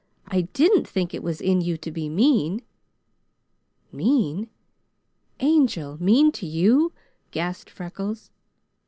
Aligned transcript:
I 0.25 0.41
didn't 0.53 0.87
think 0.87 1.13
it 1.13 1.21
was 1.21 1.39
in 1.39 1.61
you 1.61 1.77
to 1.77 1.91
be 1.91 2.09
mean!" 2.09 2.63
"Mean, 3.91 4.49
Angel! 5.39 6.01
Mean 6.01 6.31
to 6.31 6.47
you?" 6.47 6.91
gasped 7.29 7.69
Freckles. 7.69 8.31